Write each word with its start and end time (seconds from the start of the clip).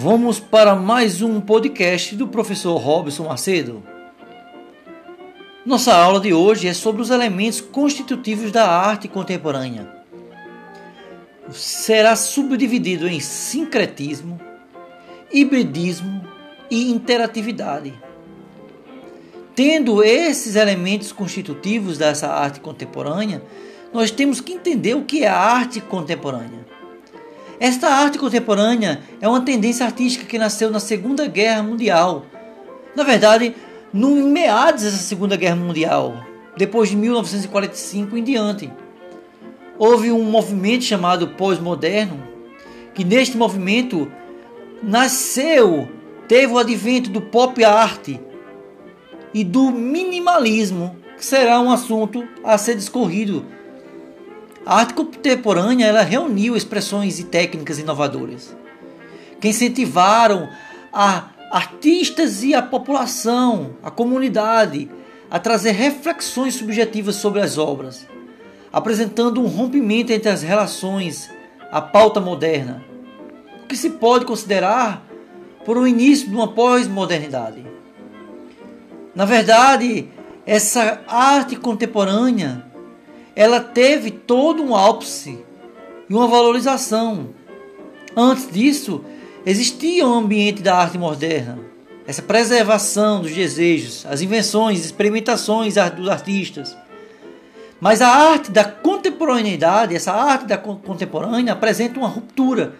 Vamos 0.00 0.38
para 0.38 0.76
mais 0.76 1.22
um 1.22 1.40
podcast 1.40 2.14
do 2.14 2.28
professor 2.28 2.76
Robson 2.76 3.24
Macedo. 3.24 3.82
Nossa 5.66 5.92
aula 5.92 6.20
de 6.20 6.32
hoje 6.32 6.68
é 6.68 6.72
sobre 6.72 7.02
os 7.02 7.10
elementos 7.10 7.60
constitutivos 7.60 8.52
da 8.52 8.70
arte 8.70 9.08
contemporânea. 9.08 9.92
Será 11.50 12.14
subdividido 12.14 13.08
em 13.08 13.18
sincretismo, 13.18 14.40
hibridismo 15.32 16.24
e 16.70 16.92
interatividade. 16.92 17.92
Tendo 19.52 20.04
esses 20.04 20.54
elementos 20.54 21.10
constitutivos 21.10 21.98
dessa 21.98 22.28
arte 22.28 22.60
contemporânea, 22.60 23.42
nós 23.92 24.12
temos 24.12 24.40
que 24.40 24.52
entender 24.52 24.94
o 24.94 25.04
que 25.04 25.24
é 25.24 25.26
a 25.26 25.36
arte 25.36 25.80
contemporânea. 25.80 26.77
Esta 27.60 27.88
arte 27.88 28.18
contemporânea 28.18 29.00
é 29.20 29.26
uma 29.26 29.40
tendência 29.40 29.84
artística 29.84 30.24
que 30.24 30.38
nasceu 30.38 30.70
na 30.70 30.78
Segunda 30.78 31.26
Guerra 31.26 31.62
Mundial. 31.62 32.24
Na 32.94 33.02
verdade, 33.02 33.54
no 33.92 34.14
meados 34.14 34.84
dessa 34.84 34.98
Segunda 34.98 35.36
Guerra 35.36 35.56
Mundial, 35.56 36.24
depois 36.56 36.88
de 36.88 36.96
1945 36.96 38.16
em 38.16 38.22
diante. 38.22 38.72
Houve 39.76 40.12
um 40.12 40.22
movimento 40.22 40.84
chamado 40.84 41.28
pós-moderno, 41.28 42.22
que 42.94 43.04
neste 43.04 43.36
movimento 43.36 44.10
nasceu, 44.80 45.88
teve 46.28 46.52
o 46.52 46.58
advento 46.58 47.10
do 47.10 47.20
pop 47.20 47.64
art 47.64 48.08
e 49.34 49.42
do 49.42 49.70
minimalismo, 49.70 50.96
que 51.16 51.24
será 51.24 51.60
um 51.60 51.72
assunto 51.72 52.26
a 52.44 52.56
ser 52.56 52.76
discorrido 52.76 53.44
a 54.68 54.80
arte 54.80 54.92
contemporânea 54.92 55.86
ela 55.86 56.02
reuniu 56.02 56.54
expressões 56.54 57.18
e 57.18 57.24
técnicas 57.24 57.78
inovadoras 57.78 58.54
que 59.40 59.48
incentivaram 59.48 60.46
a 60.92 61.30
artistas 61.50 62.42
e 62.44 62.54
a 62.54 62.60
população, 62.60 63.70
a 63.82 63.90
comunidade, 63.90 64.90
a 65.30 65.38
trazer 65.38 65.70
reflexões 65.70 66.54
subjetivas 66.54 67.16
sobre 67.16 67.40
as 67.40 67.56
obras, 67.56 68.06
apresentando 68.70 69.40
um 69.40 69.46
rompimento 69.46 70.12
entre 70.12 70.28
as 70.28 70.42
relações, 70.42 71.30
a 71.72 71.80
pauta 71.80 72.20
moderna, 72.20 72.84
o 73.64 73.66
que 73.66 73.76
se 73.76 73.88
pode 73.88 74.26
considerar 74.26 75.02
por 75.64 75.78
o 75.78 75.86
início 75.86 76.28
de 76.28 76.34
uma 76.34 76.48
pós-modernidade. 76.48 77.64
Na 79.14 79.24
verdade, 79.24 80.10
essa 80.44 81.00
arte 81.08 81.56
contemporânea 81.56 82.67
ela 83.38 83.60
teve 83.60 84.10
todo 84.10 84.64
um 84.64 84.74
ápice 84.74 85.38
e 86.10 86.12
uma 86.12 86.26
valorização. 86.26 87.28
Antes 88.16 88.50
disso, 88.50 89.04
existia 89.46 90.04
um 90.04 90.12
ambiente 90.12 90.60
da 90.60 90.76
arte 90.76 90.98
moderna, 90.98 91.56
essa 92.04 92.20
preservação 92.20 93.20
dos 93.20 93.32
desejos, 93.32 94.04
as 94.06 94.22
invenções, 94.22 94.84
experimentações 94.84 95.74
dos 95.96 96.08
artistas. 96.08 96.76
Mas 97.80 98.02
a 98.02 98.08
arte 98.08 98.50
da 98.50 98.64
contemporaneidade, 98.64 99.94
essa 99.94 100.12
arte 100.12 100.46
da 100.46 100.58
contemporânea 100.58 101.52
apresenta 101.52 102.00
uma 102.00 102.08
ruptura. 102.08 102.74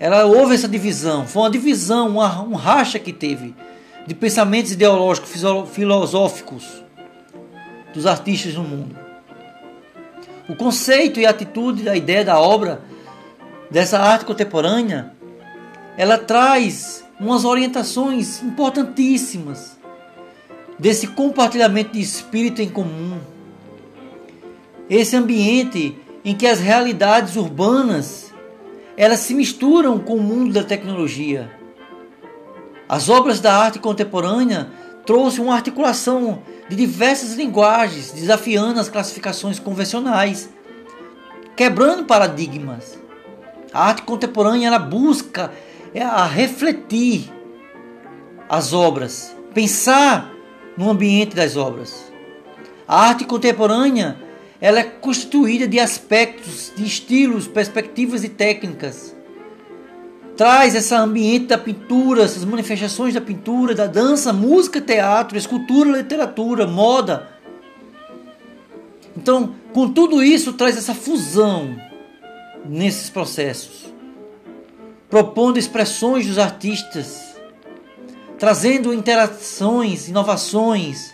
Ela 0.00 0.24
houve 0.24 0.56
essa 0.56 0.66
divisão, 0.66 1.24
foi 1.24 1.40
uma 1.40 1.50
divisão, 1.50 2.08
uma, 2.08 2.42
um 2.42 2.56
racha 2.56 2.98
que 2.98 3.12
teve 3.12 3.54
de 4.08 4.14
pensamentos 4.16 4.72
ideológicos, 4.72 5.30
filosóficos 5.70 6.82
dos 7.94 8.06
artistas 8.06 8.54
no 8.54 8.64
mundo. 8.64 9.11
O 10.48 10.56
conceito 10.56 11.20
e 11.20 11.26
a 11.26 11.30
atitude 11.30 11.82
da 11.82 11.96
ideia 11.96 12.24
da 12.24 12.40
obra 12.40 12.82
dessa 13.70 13.98
arte 13.98 14.24
contemporânea, 14.24 15.12
ela 15.96 16.18
traz 16.18 17.04
umas 17.18 17.44
orientações 17.44 18.42
importantíssimas 18.42 19.78
desse 20.78 21.06
compartilhamento 21.06 21.92
de 21.92 22.00
espírito 22.00 22.60
em 22.60 22.68
comum. 22.68 23.20
Esse 24.90 25.16
ambiente 25.16 25.96
em 26.24 26.34
que 26.36 26.46
as 26.46 26.58
realidades 26.58 27.36
urbanas 27.36 28.32
elas 28.96 29.20
se 29.20 29.34
misturam 29.34 29.98
com 29.98 30.16
o 30.16 30.22
mundo 30.22 30.52
da 30.52 30.62
tecnologia. 30.62 31.50
As 32.88 33.08
obras 33.08 33.40
da 33.40 33.56
arte 33.56 33.78
contemporânea 33.78 34.70
trouxe 35.06 35.40
uma 35.40 35.54
articulação 35.54 36.42
de 36.68 36.76
diversas 36.76 37.34
linguagens, 37.34 38.12
desafiando 38.12 38.80
as 38.80 38.88
classificações 38.88 39.58
convencionais, 39.58 40.48
quebrando 41.56 42.04
paradigmas. 42.04 42.98
A 43.72 43.88
arte 43.88 44.02
contemporânea 44.02 44.68
ela 44.68 44.78
busca 44.78 45.52
é, 45.94 46.02
a 46.02 46.24
refletir 46.24 47.30
as 48.48 48.72
obras, 48.72 49.34
pensar 49.54 50.30
no 50.76 50.90
ambiente 50.90 51.34
das 51.34 51.56
obras. 51.56 52.12
A 52.86 53.08
arte 53.08 53.24
contemporânea 53.24 54.18
ela 54.60 54.78
é 54.78 54.84
constituída 54.84 55.66
de 55.66 55.80
aspectos, 55.80 56.72
de 56.76 56.84
estilos, 56.84 57.48
perspectivas 57.48 58.22
e 58.22 58.28
técnicas 58.28 59.14
traz 60.36 60.74
esse 60.74 60.94
ambiente 60.94 61.46
da 61.46 61.58
pintura, 61.58 62.22
essas 62.22 62.44
manifestações 62.44 63.14
da 63.14 63.20
pintura, 63.20 63.74
da 63.74 63.86
dança, 63.86 64.32
música, 64.32 64.80
teatro, 64.80 65.36
escultura, 65.36 65.98
literatura, 65.98 66.66
moda. 66.66 67.28
Então, 69.16 69.54
com 69.72 69.88
tudo 69.92 70.22
isso, 70.22 70.54
traz 70.54 70.76
essa 70.76 70.94
fusão 70.94 71.76
nesses 72.64 73.10
processos, 73.10 73.92
propondo 75.10 75.58
expressões 75.58 76.26
dos 76.26 76.38
artistas, 76.38 77.34
trazendo 78.38 78.94
interações, 78.94 80.08
inovações, 80.08 81.12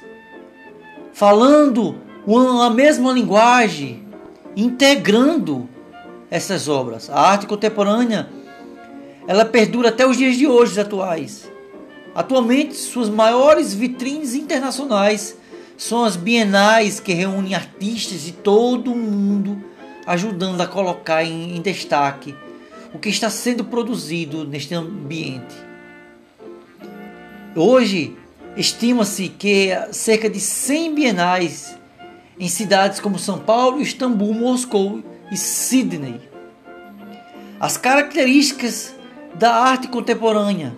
falando 1.12 1.96
a 2.62 2.70
mesma 2.70 3.12
linguagem, 3.12 4.06
integrando 4.56 5.68
essas 6.30 6.68
obras. 6.68 7.10
A 7.10 7.20
arte 7.20 7.46
contemporânea 7.46 8.28
ela 9.28 9.44
perdura 9.44 9.90
até 9.90 10.06
os 10.06 10.16
dias 10.16 10.36
de 10.38 10.46
hoje 10.46 10.80
atuais. 10.80 11.52
Atualmente, 12.14 12.74
suas 12.74 13.10
maiores 13.10 13.74
vitrines 13.74 14.34
internacionais 14.34 15.36
são 15.76 16.02
as 16.02 16.16
bienais 16.16 16.98
que 16.98 17.12
reúnem 17.12 17.54
artistas 17.54 18.22
de 18.22 18.32
todo 18.32 18.90
o 18.90 18.96
mundo, 18.96 19.62
ajudando 20.06 20.62
a 20.62 20.66
colocar 20.66 21.22
em, 21.22 21.54
em 21.54 21.60
destaque 21.60 22.34
o 22.94 22.98
que 22.98 23.10
está 23.10 23.28
sendo 23.28 23.66
produzido 23.66 24.46
neste 24.46 24.74
ambiente. 24.74 25.54
Hoje, 27.54 28.16
estima-se 28.56 29.28
que 29.28 29.68
cerca 29.92 30.30
de 30.30 30.40
100 30.40 30.94
bienais 30.94 31.78
em 32.40 32.48
cidades 32.48 32.98
como 32.98 33.18
São 33.18 33.38
Paulo, 33.38 33.82
Istambul, 33.82 34.32
Moscou 34.32 35.02
e 35.30 35.36
Sydney. 35.36 36.18
As 37.60 37.76
características 37.76 38.96
da 39.38 39.54
arte 39.54 39.86
contemporânea. 39.86 40.76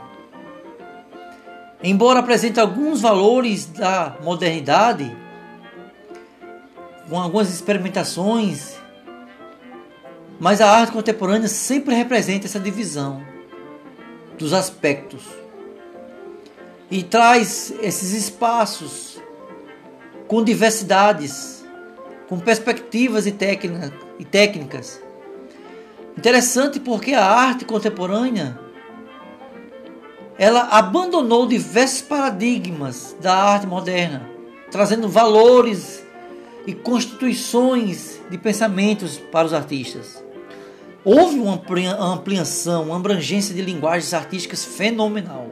Embora 1.83 2.21
apresente 2.21 2.61
alguns 2.61 3.01
valores 3.01 3.65
da 3.65 4.19
modernidade, 4.23 5.17
com 7.09 7.19
algumas 7.19 7.49
experimentações, 7.49 8.77
mas 10.39 10.61
a 10.61 10.71
arte 10.71 10.93
contemporânea 10.93 11.49
sempre 11.49 11.95
representa 11.95 12.47
essa 12.47 12.61
divisão 12.61 13.25
dos 14.39 14.53
aspectos 14.53 15.23
e 16.91 17.03
traz 17.03 17.73
esses 17.81 18.13
espaços 18.13 19.19
com 20.29 20.45
diversidades, 20.45 21.65
com 22.29 22.39
perspectivas 22.39 23.27
e, 23.27 23.35
e 24.19 24.25
técnicas 24.25 25.01
Interessante 26.17 26.81
porque 26.81 27.15
a 27.15 27.25
arte 27.25 27.65
contemporânea 27.65 28.59
ela 30.39 30.69
abandonou 30.71 31.47
diversos 31.47 32.01
paradigmas 32.01 33.15
da 33.21 33.35
arte 33.35 33.67
moderna, 33.67 34.27
trazendo 34.71 35.09
valores 35.09 36.03
e 36.67 36.73
constituições 36.73 38.21
de 38.31 38.39
pensamentos 38.39 39.19
para 39.19 39.47
os 39.47 39.53
artistas. 39.53 40.25
Houve 41.05 41.39
uma 41.39 41.61
ampliação, 42.01 42.85
uma 42.85 42.97
abrangência 42.97 43.55
de 43.55 43.63
linguagens 43.63 44.13
artísticas 44.15 44.65
fenomenal. 44.65 45.51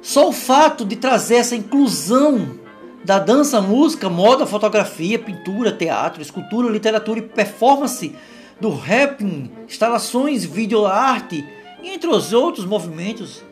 Só 0.00 0.28
o 0.28 0.32
fato 0.32 0.84
de 0.84 0.96
trazer 0.96 1.36
essa 1.36 1.56
inclusão 1.56 2.58
da 3.04 3.18
dança, 3.18 3.60
música, 3.60 4.08
moda, 4.08 4.46
fotografia, 4.46 5.18
pintura, 5.18 5.72
teatro, 5.72 6.22
escultura, 6.22 6.70
literatura 6.70 7.18
e 7.18 7.22
performance 7.22 8.14
do 8.60 8.70
rapping, 8.70 9.50
instalações, 9.66 10.44
videoarte, 10.44 11.46
entre 11.82 12.08
os 12.08 12.32
outros 12.32 12.64
movimentos. 12.64 13.42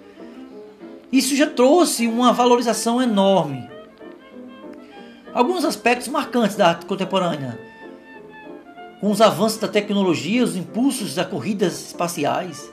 Isso 1.10 1.37
já 1.37 1.46
trouxe 1.46 2.06
uma 2.06 2.32
valorização 2.32 3.02
enorme. 3.02 3.69
Alguns 5.34 5.64
aspectos 5.64 6.08
marcantes 6.08 6.56
da 6.56 6.69
arte 6.69 6.87
contemporânea, 6.87 7.58
com 9.00 9.10
os 9.10 9.20
avanços 9.20 9.58
da 9.58 9.69
tecnologia, 9.69 10.44
os 10.44 10.56
impulsos 10.56 11.14
das 11.14 11.26
corridas 11.26 11.88
espaciais, 11.88 12.70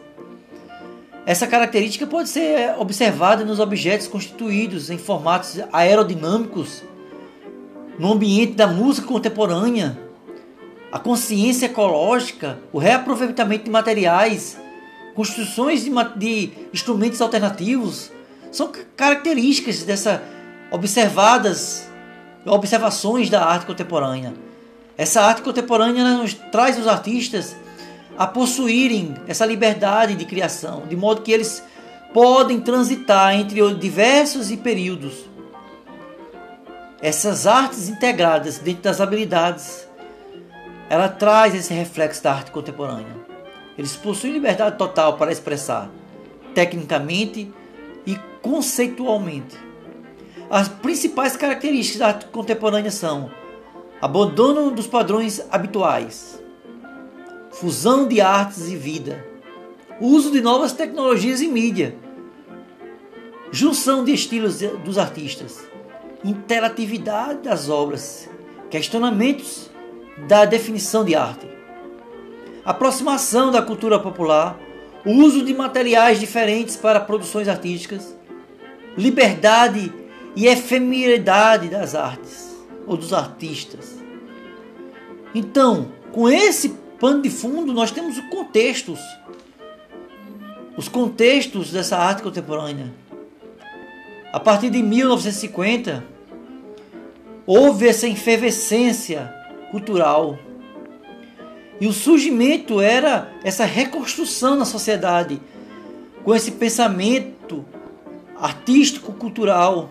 Essa 1.29 1.45
característica 1.45 2.07
pode 2.07 2.27
ser 2.27 2.73
observada 2.79 3.45
nos 3.45 3.59
objetos 3.59 4.07
constituídos 4.07 4.89
em 4.89 4.97
formatos 4.97 5.59
aerodinâmicos, 5.71 6.83
no 7.99 8.13
ambiente 8.13 8.53
da 8.53 8.65
música 8.65 9.05
contemporânea, 9.05 9.95
a 10.91 10.99
consciência 10.99 11.67
ecológica, 11.67 12.59
o 12.73 12.79
reaproveitamento 12.79 13.65
de 13.65 13.69
materiais, 13.69 14.57
construções 15.15 15.83
de, 15.83 15.91
de 16.15 16.51
instrumentos 16.73 17.21
alternativos, 17.21 18.11
são 18.51 18.71
características 18.95 19.83
dessa 19.83 20.23
observadas 20.71 21.89
observações 22.45 23.29
da 23.29 23.45
arte 23.45 23.65
contemporânea. 23.65 24.33
Essa 24.97 25.21
arte 25.21 25.41
contemporânea 25.41 26.03
nos 26.17 26.33
traz 26.33 26.77
os 26.77 26.87
artistas 26.87 27.55
a 28.17 28.27
possuírem 28.27 29.15
essa 29.27 29.45
liberdade 29.45 30.15
de 30.15 30.25
criação, 30.25 30.83
de 30.87 30.95
modo 30.95 31.21
que 31.21 31.31
eles 31.31 31.63
podem 32.13 32.59
transitar 32.59 33.35
entre 33.35 33.73
diversos 33.75 34.53
períodos. 34.57 35.13
Essas 37.01 37.47
artes 37.47 37.87
integradas 37.87 38.57
dentro 38.57 38.83
das 38.83 38.99
habilidades, 38.99 39.87
ela 40.89 41.07
traz 41.07 41.53
esse 41.53 41.71
reflexo 41.71 42.23
da 42.23 42.33
arte 42.33 42.49
contemporânea. 42.49 43.15
Eles 43.77 43.95
possuem 43.95 44.33
liberdade 44.33 44.77
total 44.77 45.17
para 45.17 45.31
expressar, 45.31 45.89
tecnicamente 46.55 47.53
e 48.05 48.17
conceitualmente. 48.41 49.55
As 50.49 50.67
principais 50.67 51.37
características 51.37 51.99
da 51.99 52.07
arte 52.07 52.25
contemporânea 52.25 52.89
são 52.89 53.29
abandono 54.01 54.71
dos 54.71 54.87
padrões 54.87 55.45
habituais, 55.51 56.41
fusão 57.51 58.07
de 58.07 58.19
artes 58.19 58.67
e 58.69 58.75
vida, 58.75 59.23
uso 60.01 60.31
de 60.31 60.41
novas 60.41 60.73
tecnologias 60.73 61.39
e 61.39 61.47
mídia, 61.47 61.95
junção 63.51 64.03
de 64.03 64.11
estilos 64.11 64.59
dos 64.83 64.97
artistas, 64.97 65.63
interatividade 66.23 67.43
das 67.43 67.69
obras, 67.69 68.27
questionamentos 68.71 69.68
da 70.27 70.45
definição 70.45 71.03
de 71.03 71.15
arte, 71.15 71.47
aproximação 72.65 73.51
da 73.51 73.61
cultura 73.61 73.99
popular, 73.99 74.59
uso 75.05 75.43
de 75.43 75.53
materiais 75.53 76.19
diferentes 76.19 76.75
para 76.75 76.99
produções 76.99 77.47
artísticas, 77.47 78.15
liberdade 78.97 79.91
e 80.35 80.45
efemeridade 80.45 81.69
das 81.69 81.95
artes 81.95 82.55
ou 82.85 82.97
dos 82.97 83.13
artistas. 83.13 83.97
Então, 85.33 85.91
com 86.11 86.29
esse 86.29 86.69
pano 86.99 87.21
de 87.21 87.29
fundo, 87.29 87.71
nós 87.71 87.91
temos 87.91 88.17
os 88.17 88.25
contextos, 88.29 88.99
os 90.75 90.87
contextos 90.87 91.71
dessa 91.71 91.97
arte 91.97 92.21
contemporânea. 92.21 92.91
A 94.31 94.39
partir 94.39 94.69
de 94.69 94.81
1950, 94.83 96.03
houve 97.45 97.87
essa 97.87 98.07
efervescência 98.07 99.38
cultural. 99.71 100.37
E 101.79 101.87
o 101.87 101.93
surgimento 101.93 102.81
era 102.81 103.31
essa 103.43 103.65
reconstrução 103.65 104.55
na 104.55 104.65
sociedade, 104.65 105.41
com 106.23 106.35
esse 106.35 106.51
pensamento 106.51 107.65
artístico-cultural 108.35 109.89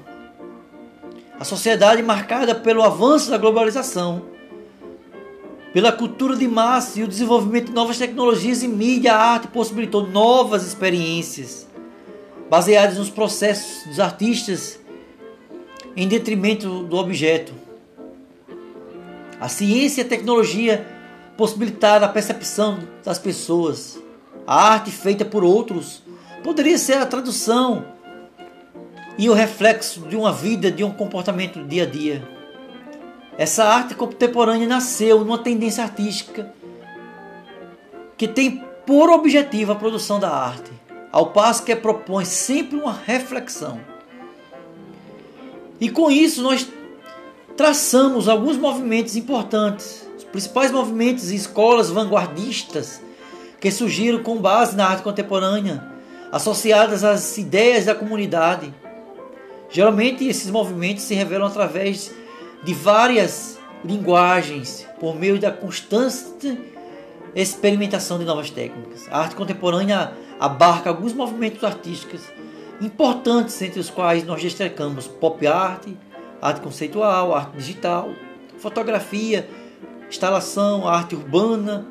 a 1.39 1.45
sociedade 1.45 2.03
marcada 2.03 2.55
pelo 2.55 2.83
avanço 2.83 3.31
da 3.31 3.39
globalização, 3.39 4.23
pela 5.73 5.93
cultura 5.93 6.35
de 6.35 6.49
massa 6.49 6.99
e 6.99 7.05
o 7.05 7.09
desenvolvimento 7.09 7.67
de 7.67 7.75
novas 7.75 7.97
tecnologias 7.97 8.63
e 8.63 8.69
mídia, 8.69 9.15
a 9.15 9.35
arte 9.35 9.47
possibilitou 9.49 10.07
novas 10.07 10.67
experiências 10.67 11.69
baseadas 12.51 12.99
nos 12.99 13.11
processos 13.11 13.87
dos 13.87 14.01
artistas 14.01 14.81
em 15.95 16.09
detrimento 16.09 16.83
do 16.85 16.97
objeto. 16.97 17.53
A 19.41 19.49
ciência 19.49 20.03
e 20.03 20.05
a 20.05 20.09
tecnologia 20.09 20.87
possibilitaram 21.37 22.05
a 22.05 22.09
percepção 22.09 22.81
das 23.05 23.19
pessoas. 23.19 23.99
A 24.47 24.73
arte 24.73 24.91
feita 24.91 25.25
por 25.25 25.45
outros 25.45 26.03
poderia 26.43 26.79
ser 26.79 26.95
a 26.95 27.07
tradução 27.07 27.85
e 29.17 29.29
o 29.29 29.35
reflexo 29.35 30.01
de 30.03 30.17
uma 30.17 30.33
vida, 30.33 30.71
de 30.71 30.83
um 30.83 30.93
comportamento 30.93 31.63
dia 31.65 31.85
a 31.85 31.87
dia. 31.87 32.29
Essa 33.37 33.65
arte 33.65 33.95
contemporânea 33.95 34.67
nasceu 34.67 35.25
numa 35.25 35.39
tendência 35.39 35.85
artística 35.85 36.53
que 38.17 38.27
tem 38.27 38.65
por 38.85 39.11
objetivo 39.11 39.71
a 39.71 39.77
produção 39.77 40.19
da 40.19 40.29
arte, 40.29 40.73
ao 41.13 41.27
passo 41.27 41.63
que 41.63 41.77
propõe 41.77 42.25
sempre 42.25 42.77
uma 42.77 42.93
reflexão. 42.93 43.81
E 45.81 45.89
com 45.89 46.11
isso 46.11 46.43
nós 46.43 46.67
traçamos 47.59 48.27
alguns 48.27 48.57
movimentos 48.57 49.17
importantes, 49.17 50.09
os 50.17 50.25
principais 50.25 50.71
movimentos 50.71 51.31
e 51.31 51.37
escolas 51.37 51.91
vanguardistas 51.91 53.03
que 53.61 53.71
surgiram 53.71 54.23
com 54.23 54.39
base 54.39 54.75
na 54.75 54.87
arte 54.87 55.03
contemporânea, 55.03 55.85
associadas 56.33 57.05
às 57.05 57.37
ideias 57.37 57.85
da 57.85 57.95
comunidade 57.95 58.73
Geralmente 59.71 60.27
esses 60.27 60.51
movimentos 60.51 61.05
se 61.05 61.15
revelam 61.15 61.47
através 61.47 62.15
de 62.65 62.73
várias 62.73 63.59
linguagens, 63.85 64.87
por 64.99 65.15
meio 65.15 65.39
da 65.39 65.53
constante 65.53 66.59
experimentação 67.35 68.19
de 68.19 68.25
novas 68.25 68.51
técnicas. 68.51 69.07
A 69.11 69.21
arte 69.21 69.37
contemporânea 69.37 70.13
abarca 70.41 70.89
alguns 70.89 71.13
movimentos 71.13 71.63
artísticos 71.63 72.23
importantes, 72.81 73.61
entre 73.61 73.79
os 73.79 73.91
quais 73.91 74.25
nós 74.25 74.43
destacamos 74.43 75.07
pop 75.07 75.47
art, 75.47 75.87
arte 76.41 76.61
conceitual, 76.61 77.35
arte 77.35 77.57
digital, 77.57 78.11
fotografia, 78.59 79.49
instalação, 80.09 80.87
arte 80.87 81.15
urbana, 81.15 81.87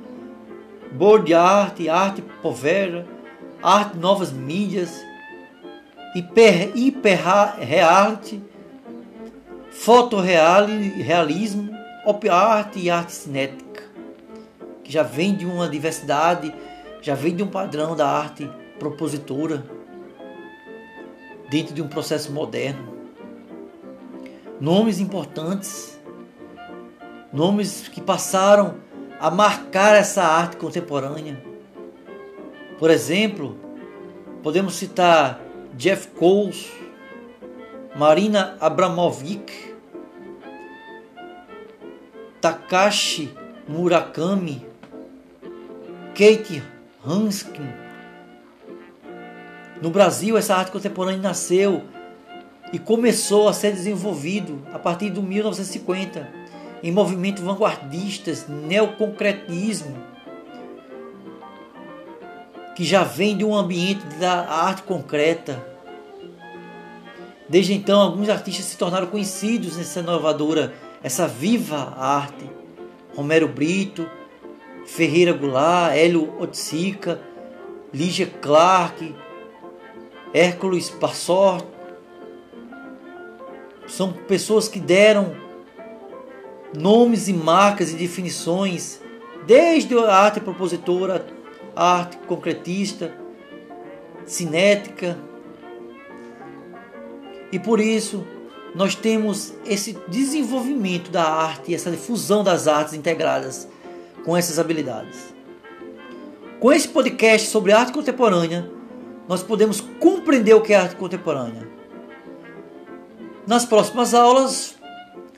board 0.91 1.33
art, 1.33 1.79
arte 1.87 2.21
povera, 2.41 3.05
arte 3.61 3.97
novas 3.97 4.31
mídias, 4.31 5.01
hiper, 6.15 6.71
hiperreality, 6.75 8.41
fotorrealismo, 9.71 11.69
op 12.05 12.27
art 12.29 12.75
e 12.77 12.89
arte 12.89 13.11
cinética, 13.11 13.83
que 14.83 14.91
já 14.91 15.03
vem 15.03 15.35
de 15.35 15.45
uma 15.45 15.67
diversidade, 15.67 16.53
já 17.01 17.13
vem 17.13 17.35
de 17.35 17.43
um 17.43 17.47
padrão 17.47 17.95
da 17.95 18.07
arte 18.07 18.49
propositora 18.79 19.63
dentro 21.49 21.73
de 21.73 21.81
um 21.81 21.87
processo 21.87 22.31
moderno. 22.31 22.96
Nomes 24.59 24.99
importantes, 24.99 25.99
nomes 27.31 27.87
que 27.87 28.01
passaram 28.01 28.75
a 29.19 29.29
marcar 29.29 29.95
essa 29.95 30.23
arte 30.23 30.57
contemporânea. 30.57 31.39
Por 32.79 32.89
exemplo, 32.89 33.55
podemos 34.41 34.73
citar 34.73 35.39
Jeff 35.77 36.07
Coles, 36.09 36.71
Marina 37.95 38.57
Abramovic, 38.59 39.75
Takashi 42.41 43.31
Murakami, 43.67 44.65
Kate 46.15 46.63
Hanskin. 47.05 47.67
No 49.81 49.91
Brasil, 49.91 50.35
essa 50.35 50.55
arte 50.55 50.71
contemporânea 50.71 51.21
nasceu 51.21 51.83
e 52.71 52.79
começou 52.79 53.47
a 53.47 53.53
ser 53.53 53.71
desenvolvido 53.71 54.61
a 54.73 54.79
partir 54.79 55.09
de 55.09 55.21
1950 55.21 56.47
em 56.83 56.91
movimentos 56.91 57.43
vanguardistas, 57.43 58.47
neoconcretismo, 58.47 59.97
que 62.75 62.83
já 62.83 63.03
vem 63.03 63.35
de 63.35 63.43
um 63.43 63.55
ambiente 63.55 64.05
da 64.19 64.47
arte 64.47 64.83
concreta. 64.83 65.65
Desde 67.49 67.73
então, 67.73 67.99
alguns 67.99 68.29
artistas 68.29 68.65
se 68.65 68.77
tornaram 68.77 69.07
conhecidos 69.07 69.77
nessa 69.77 70.01
inovadora, 70.01 70.73
essa 71.01 71.27
viva 71.27 71.95
arte. 71.97 72.47
Romero 73.15 73.47
Brito, 73.47 74.07
Ferreira 74.85 75.33
Goulart, 75.33 75.95
Hélio 75.95 76.39
Otsica, 76.39 77.19
Lígia 77.91 78.27
Clark, 78.27 79.15
Hércules 80.31 80.89
Passort. 80.91 81.76
São 83.87 84.11
pessoas 84.11 84.67
que 84.67 84.79
deram 84.79 85.35
nomes 86.77 87.27
e 87.27 87.33
marcas 87.33 87.91
e 87.91 87.95
definições, 87.95 88.99
desde 89.45 89.97
a 89.97 90.13
arte 90.13 90.39
propositora 90.39 91.37
arte 91.77 92.17
concretista, 92.25 93.13
cinética. 94.25 95.17
E 97.51 97.59
por 97.59 97.79
isso 97.79 98.25
nós 98.73 98.95
temos 98.95 99.53
esse 99.65 99.97
desenvolvimento 100.07 101.11
da 101.11 101.23
arte, 101.23 101.73
essa 101.73 101.91
difusão 101.91 102.43
das 102.43 102.67
artes 102.67 102.93
integradas 102.95 103.67
com 104.25 104.35
essas 104.35 104.57
habilidades. 104.57 105.33
Com 106.59 106.73
esse 106.73 106.87
podcast 106.87 107.47
sobre 107.49 107.71
arte 107.71 107.93
contemporânea, 107.93 108.69
nós 109.27 109.43
podemos 109.43 109.79
compreender 109.79 110.55
o 110.55 110.61
que 110.61 110.73
é 110.73 110.77
arte 110.77 110.95
contemporânea. 110.95 111.67
Nas 113.47 113.63
próximas 113.63 114.13
aulas, 114.13 114.75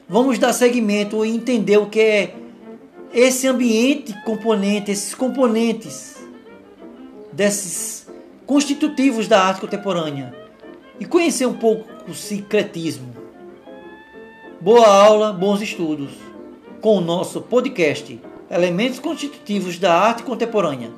vamos 0.08 0.40
dar 0.40 0.52
seguimento 0.52 1.24
e 1.24 1.30
entender 1.30 1.78
o 1.78 1.86
que 1.86 2.00
é 2.00 2.36
esse 3.14 3.48
ambiente 3.48 4.16
componente, 4.26 4.90
esses 4.90 5.14
componentes 5.14 6.18
desses 7.32 8.08
constitutivos 8.48 9.28
da 9.28 9.44
arte 9.44 9.62
contemporânea 9.62 10.34
e 11.00 11.06
conhecer 11.06 11.46
um 11.46 11.54
pouco 11.54 11.88
o 12.10 12.16
secretismo. 12.16 13.14
Boa 14.60 14.88
aula, 14.88 15.32
bons 15.32 15.62
estudos 15.62 16.10
com 16.82 16.98
o 16.98 17.02
nosso 17.02 17.42
podcast 17.42 18.20
Elementos 18.50 18.98
Constitutivos 18.98 19.78
da 19.78 19.94
Arte 19.94 20.24
Contemporânea. 20.24 20.90